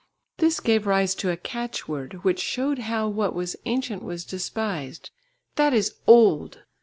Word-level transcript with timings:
This 0.37 0.59
gave 0.59 0.87
rise 0.87 1.13
to 1.13 1.29
a 1.29 1.37
catchword, 1.37 2.23
which 2.23 2.39
showed 2.39 2.79
how 2.79 3.07
what 3.07 3.35
was 3.35 3.55
ancient 3.67 4.01
was 4.01 4.25
despised 4.25 5.11
"That 5.57 5.75
is 5.75 5.93
old!" 6.07 6.63